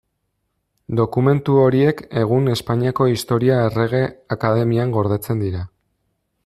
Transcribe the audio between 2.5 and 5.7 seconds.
Espainiako Historia Errege Akademian gordetzen dira.